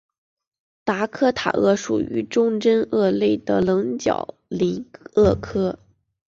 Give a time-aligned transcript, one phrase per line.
[0.83, 5.77] 达科塔鳄属于中真鳄类的棱角鳞鳄科。